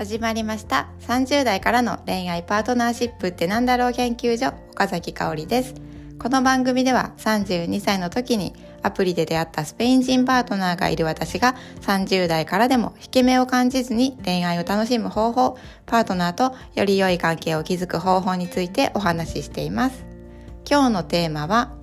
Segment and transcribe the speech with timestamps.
[0.00, 0.88] 始まりました。
[1.00, 5.74] 30代からの恋愛パートナーシップってなんだろう研究所岡崎香織です。
[6.18, 20.06] この番組では32歳の時にアプリで出会ったスペイン人パートナーがいる私が30代からでも引け目を感じずに恋愛を楽しむ方法パートナーとより良い関係を築く方法についてお話ししています。
[20.66, 21.76] 今日のテーマは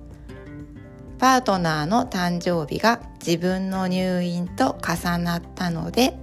[1.20, 6.18] パートナーの誕生日が自分の入院と重なったので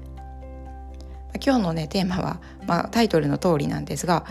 [1.43, 4.25] 今日のねテーマは、まあ、タイトルの通りなんですが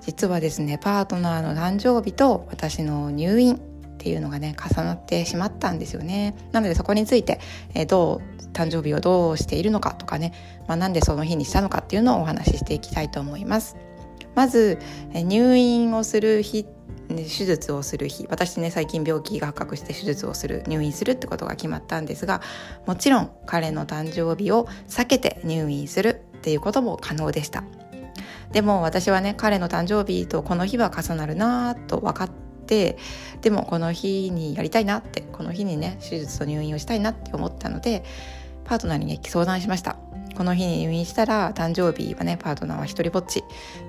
[0.00, 3.58] 実はですねパートナーの誕生日と私の入院っ
[4.02, 6.34] ていうのがね重なってしまったんですよね。
[6.52, 7.38] なのでそこについて、
[7.74, 10.32] えー、どう誕生日をどうしているのかとかね、
[10.66, 13.76] まあ、なんでその日にしたのかっていうのをお話ししていきたいと思います。
[14.34, 14.78] まず
[15.12, 16.66] え入院をする日
[17.08, 18.26] 手術をする日。
[18.30, 22.40] 私ね最近病気が発覚して手術をする入院するってことが決まったんですが
[22.86, 26.19] もちろん彼の誕生日を避けて入院する。
[26.40, 27.64] っていうことも可能でした。
[28.52, 32.30] でも私はね彼の誕生日とこの日は重なるなと分かっ
[32.66, 32.98] て
[33.42, 38.02] でもこの日にやりたいなってこの日にね手術と入院をしたいなって思ったので
[38.64, 39.96] パートナーにね相談しました。
[40.36, 43.44] この日に入院したら誕生日はねパートナーは一人ぼっち。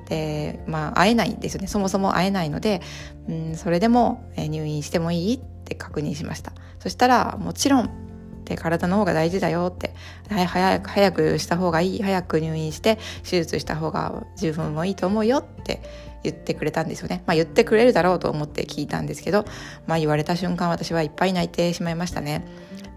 [0.10, 1.68] でまあ会えないんですよね。
[1.68, 2.82] そもそも会えないので、
[3.30, 6.52] うん、それでも入院してもいいって確認しました。
[6.80, 8.11] そしたらもちろん
[8.52, 9.94] で体の方が大事だよって
[10.30, 15.82] 早く早くした方がいい早く入院して手術した方が十分もいいと思うよって
[16.24, 17.24] 言ってくれたんですよね。
[17.26, 19.46] まあ言ってくれるだろうと思って聞いたんですけど、
[19.88, 22.46] まあ言われた瞬間私はいっぱい泣いてしまいましたね。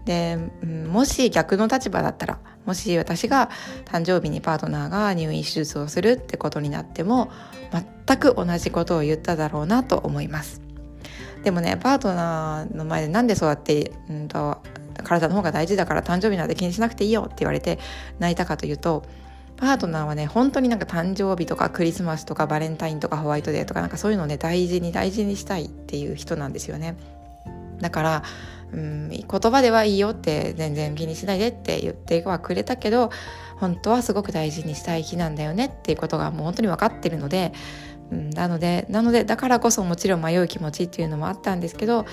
[0.05, 0.37] で、
[0.87, 3.49] もし逆の立場だったら、もし私が
[3.85, 7.31] 誕生日にパートナーが入院手術をするってことになっても
[8.05, 10.61] 全く同じことを言っただろうなと思います
[11.43, 14.57] でもねパートナーの前でなんでそうやって、うんと、
[15.03, 17.79] 体の方が大事だから誕生日なんて気にしなくていいよって言われて
[18.19, 19.03] 泣いたかというと
[19.57, 26.95] パートナーはね本当になんか誕生日とかクリスマスとかバレンタインとかホワイトデーとかなんかそういうのをね大事に大事にしたいっていう人なんですよね。
[27.79, 28.23] だから
[28.73, 33.09] うん、言葉ではいいよって全然気にしないでって言ってはくれたけど
[33.57, 37.53] 本当はすごく大事にしたい日なんだよねっていうことがもう本当に分かってるので、
[38.11, 42.05] うん、なのでなのでだからこそもちろん迷う気持ちっていうのもあったんですけど、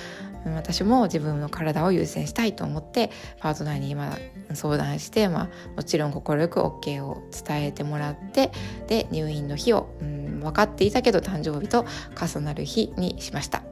[0.46, 3.10] うん、私も自分の体を優先したいと思って
[3.40, 4.16] パートナーに今
[4.54, 8.52] 相談して、まあ、もちろん快く OK を伝えてもらって
[8.86, 11.84] で入院の日を、うん、分かっていたけど誕生日と
[12.18, 13.62] 重なる日にしました。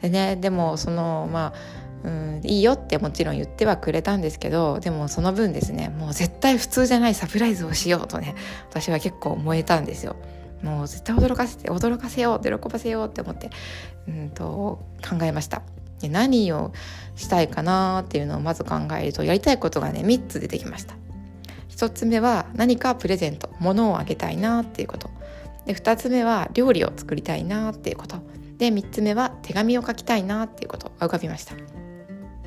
[0.00, 8.36] でねでもそのまあうん、いいよってもちろん言ってはくれたんですけどでもその分ですねもう絶対普通じゃないサプライズをしようとね
[8.70, 10.14] 私は結構燃えたんですよ。
[10.62, 13.50] もう絶対驚かせて驚かせよう喜ばせようって思って、
[14.08, 15.62] うんと、考えました。
[16.00, 16.72] で何を
[17.14, 20.94] したいかなっていうのをまず考えるとやりたいことがね3つ出てきました。
[21.70, 25.10] 1つ目は何かプレゼント物をあげたいなっていうこと。
[25.66, 28.16] で2つ目は料理を作りたいなっていうこと。
[28.58, 31.54] で3つ目は手紙を書きたいなっていうことが浮かびました。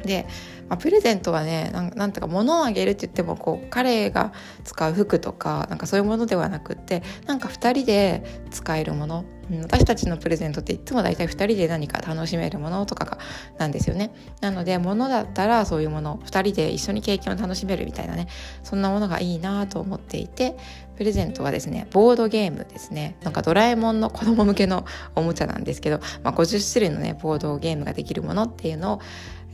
[0.04, 0.28] で、
[0.70, 4.34] まあ、プレゼントはねなんとか物をあげるって言ってもこう彼が
[4.64, 9.26] 使う服とかなんかそういうものではなくってなんか2人で使えるもの、
[9.62, 13.18] 私たちのプレゼントっていつも大体2人で何か楽しめるものとかが
[13.58, 14.12] なんですよね。
[14.42, 18.28] なので物だったらそういうもの2人で一緒に経験を楽しめるみたいなね
[18.64, 20.56] そんなものがいいなと思っていて
[20.98, 23.18] プレゼントはですねボードゲームですね。
[23.24, 24.86] なんかドラえもんの子供向けの
[25.16, 29.02] おもちゃなんですけど、まあ、50種類のねボードゲームができるものっていうのを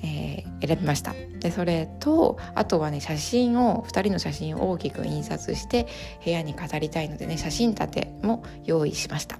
[0.04, 1.14] えー、選びました。
[1.40, 5.88] でそれとあとはね写真を2人の写真を大きく印刷して
[6.24, 9.38] 部屋に飾りたいのでね写真立ても用意しました。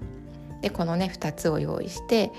[0.62, 2.32] でこのね2つを用意して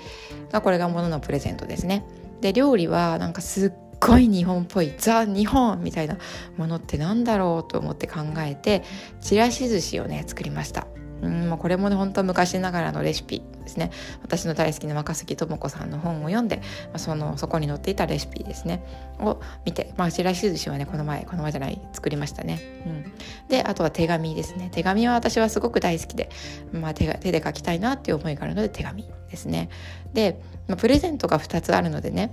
[0.52, 2.04] まあこれがもののプレゼントですね。
[2.40, 6.16] で料理はなんかすっごい日本っぽいザ・日本みたいな
[6.56, 8.84] ものってなんだろうと思って考えて
[9.20, 10.86] ちらし寿司をね作りました。
[11.22, 13.90] うんこれもね本当昔ながらのレシピですね。
[14.22, 16.62] 私の大好きな若杉智子さんの本を読んで、ま
[16.94, 18.84] あ、そのそこに載っていたレシピですね。
[19.20, 23.12] を見てまあ白石寿司はねこの前この前じゃない作りましたね、うん、
[23.48, 24.68] であとは手紙ですね。
[24.72, 26.30] 手紙は私はすごく大好きで、
[26.72, 29.68] まあ、手が手で書きたいなっていう思いがあるので手紙ですね。
[30.12, 32.32] で、まあ、プレゼントが2つあるのでね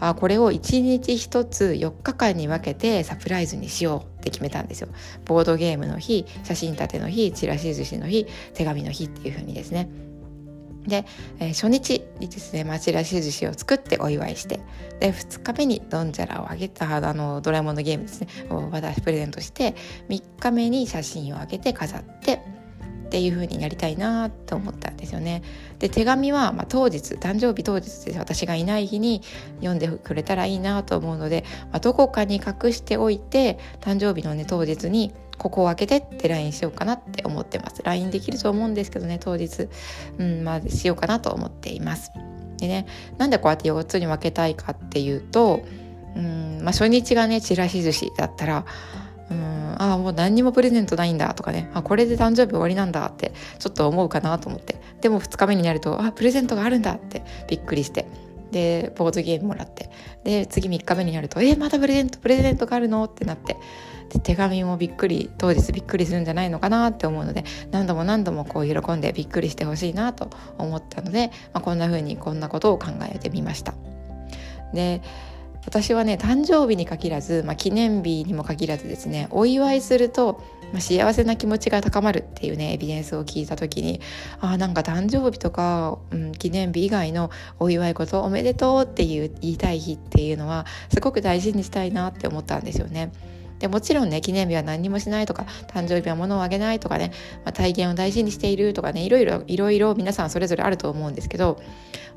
[0.00, 4.88] あこれを1日1つ4日間に分けてサプライズにしようって決めたんですよ。
[5.24, 9.88] ボードゲームの日写真立ての日ちらし寿司の日手紙の日っていう風にですね。
[10.88, 11.04] で、
[11.38, 14.60] えー、初日にですね町らし寿司を作ってお祝いして
[15.00, 18.28] で2日目にドンジャラをあげたあのドラえもんのゲームですね。
[18.50, 19.74] を私プレゼントして
[20.08, 22.17] 3日目に写真をあげて飾って
[23.08, 25.42] っていう風になりたいなと思ったんですよね。
[25.78, 29.22] で手紙は、まあ、当日誕生日当日で私がいない日に
[29.60, 37.82] 読んでくれたらいいなと思うので、まあ、どこかに隠しておいて誕生日のね当日にここを開けてって LINE しようかなって思ってます。
[37.82, 39.68] LINE できると思うんですけどね当日。
[40.18, 42.12] うんまあしようかなと思っています。
[42.58, 45.62] でねなんでこうやって4つに分けたいかっていうと
[46.14, 48.66] うんまあ初日がねちらし寿司だったら
[49.30, 58.06] うんああもう何にもプレゼントないんだとかねあこれで誕生日終わりなんだってちょっと思うかなと思ってでも2日目になるとあプレゼントがあるんだってびっくりして
[58.50, 59.90] でボードゲームもらって
[60.24, 63.56] で次3日目になると「えー、またプレゼントプレゼントがあるの?」ってなって
[64.10, 73.74] で手紙もびっくり当日びっくりするんじゃないのかなって思うので何度も何度もこう喜んでびっくりしてほしいなと思ったので、まあ、こんな風にこんなことを考えてみました。
[74.72, 75.02] で
[75.68, 80.42] 私はね誕生日に限らず、まあ、記念日にも限らずですねお祝いすると、
[80.72, 84.00] まあ、幸せな気持ちが高まるっていうねエビデンスを聞いた時に
[84.40, 93.12] あなんか誕生日とか、うん、記念日以外のお祝い事おめでとうっていう言いたい日っていうのはすごく大事にしたいなって思ったんですよね。
[93.58, 97.12] でもちろんね記念日は何にもしないとか誕生日は物をあげないとかね、
[97.44, 101.60] まあ、体験を大事にしているとかねいろいろいろいろ皆さんそれぞれあると思うんですけど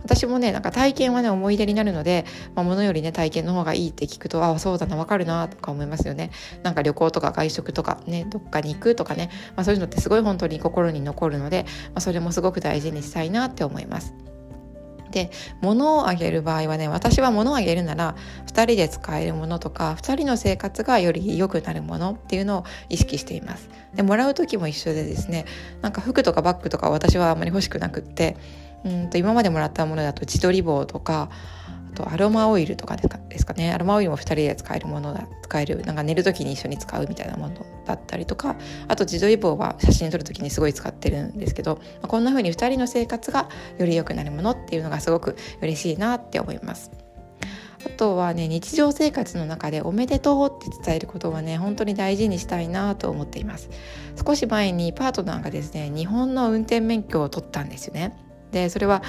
[0.03, 6.31] 私もねなんか体験はね思い出になるので、まあ、物よりね体験の方がいいって聞くとああそうだな分かるなとか思いますよね
[6.63, 14.30] なんか旅行とか外食とかねどっかに行くとかね、まあ、そういうのってすごい本当に心に残るので、まあ、それもすごく大事にしたいなって思います。
[15.11, 15.29] で
[15.61, 18.15] 物をあげる場合はね私は物をあげるなら
[18.47, 23.69] 2人で使えるものとか2人の生活がより良くなるものっていうのを意識しています。
[23.93, 25.45] でもらう時も一緒でですね
[25.81, 28.37] なんか服とかバッグとか私はあまり欲しくなくって
[28.85, 31.29] うんと今までもらったものだと自撮り棒とか
[31.91, 33.71] とアロマオイルとかですかね。
[33.71, 35.81] アロマオイルも2人で使えるものだ使える。
[35.81, 38.55] なんか寝る時に一緒に使うみたいなものだったりとか。
[38.87, 46.91] あと自撮り棒は写真撮る時にすごい使ってるんですけど、まあ、こんな風に2人の生活がより良くなるものっていうのがすごく嬉しいなって思います。
[47.85, 53.69] あとはね日常生活の中で「おめでとう」って伝えることはね本当に大事にしたいなと思っています。
[54.23, 58.15] 少し前にパートナーがですね日本の運転免許を取ったんですよね。
[58.51, 59.01] でそれは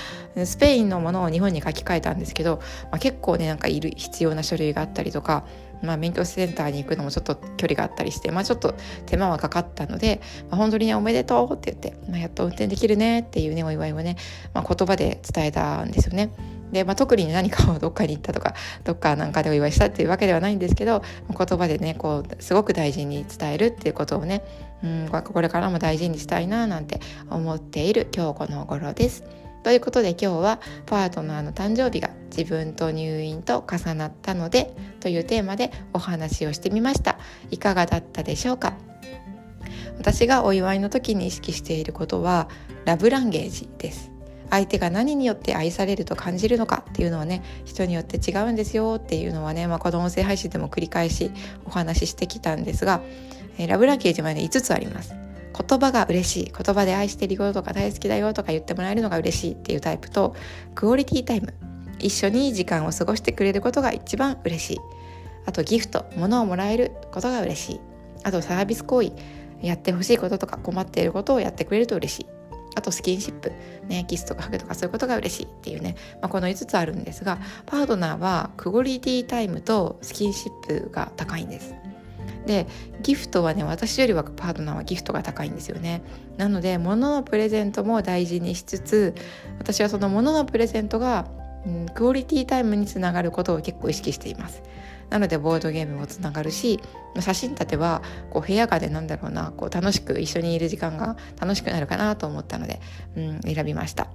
[0.45, 5.45] スペインのものを日本に書き換えたんですけど、まあ、結構ねなんかいる必要な書類があったりとか、
[5.83, 8.75] まあ、免許センターに行くのもちょっと距離があったりして、まあ、ちょっと
[9.07, 14.17] 手間はかかったので、まあ、本当にね「おめでとう」って言って、まあ、やっと運転できるねっていうねお祝いをね、
[14.55, 16.31] まあ、言葉で伝えたんですよね。
[16.73, 18.55] で、まあ、特に何かをどっかに行ったとか
[18.85, 24.43] どっかなんかでお祝いしたっていうわけではないんですけど言葉でねこうすごく大事に伝えるっていうことをね
[24.83, 29.25] うんこれからも大事にしたいななんて思っている今日この頃です。
[29.63, 37.17] ということで今日はパートナーの誕生日が自分と入院と重なったのでというテーマでお話をしてみました。
[37.53, 38.75] いかがだったでしょうか？
[39.99, 42.49] 私がお祝いの時に意識していることは
[42.85, 44.12] ラブランゲージです。
[44.53, 51.31] 相手が何によって愛されると感じるのかっていうのはね人によって違うんですよっていうのはね、まあ、この音声配信でも繰り返し
[51.65, 53.01] お話ししてきたんですが、
[53.57, 55.15] えー、ラブランゲージはね5つあります。
[55.69, 60.35] 言葉が嬉しい言葉で愛してるよとか大好きだよとか言ってもらえるのが嬉しいっていうタイプと
[60.75, 61.53] クオリティタイム
[61.99, 64.81] 一緒に時間を過ごしてくれることが一番嬉しい。
[65.47, 67.81] あとギフト物をもらえることが嬉しい。
[68.23, 69.13] あとサービス行為
[69.63, 72.42] やってほしいこととか困っていることをやってくれると嬉しい。
[72.75, 73.53] あとスキンシップ、
[73.87, 81.75] ね、キスとかハグとかそういうことが嬉しいっていうね、まあ、この5つあるんですがパートナーはクオリティタイムとスキンシップが高いんです。
[82.47, 82.67] で
[83.03, 86.03] ギフトはね私よりはパートナーはギフトが高いんですよね
[86.39, 89.15] なので物のプレゼントも大事にしつつ
[89.61, 91.29] 私はその物のプレゼントが、
[91.67, 94.63] うん、クオリティタイムにつながることを結構意識しています。
[95.11, 96.81] なのでボードゲームもつながるし
[97.21, 102.81] 写真立てはこう部屋がでなんだろうなこう楽しく一緒にいる時間が楽しくなるかなと思ったので、
[103.15, 104.09] うん、選びました。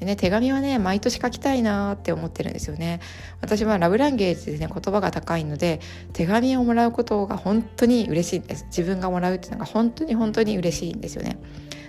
[0.00, 3.00] でね、手紙はね毎年書きたいなって思ってるんですよね。
[3.40, 5.80] 私はラブランゲージでね言葉が高いので
[6.12, 8.64] 手紙をもらうことが本当に嬉しいんです。
[8.66, 11.38] 自分がもらうっていうのが本当に本当に嬉しいんですよね。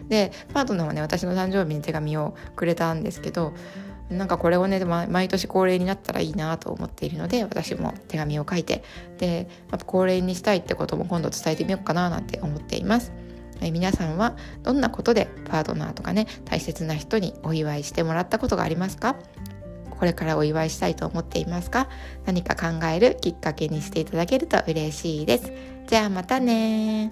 [0.10, 3.54] でパートナーはね私の誕生日に手紙をくれたんですけど
[4.10, 8.84] なんかこれをね毎年恒例になったらいいなと思っているので私も手紙を書いて
[9.20, 9.48] で
[9.86, 13.12] 恒例にしたいってことも今度伝えてみようかななんて思っています。
[13.62, 19.16] え皆さんはどんなことでパートナーとかね大切な人にお祝いしてもらったことがありますか？
[19.92, 21.90] これからお祝いしたいと思っていますか？
[22.26, 25.52] 何か考えるきっかけにしていただけると嬉しいです。
[25.88, 27.12] じゃあまたね